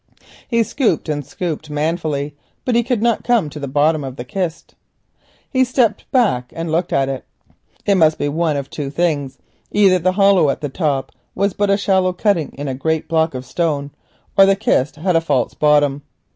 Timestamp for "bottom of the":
3.67-4.23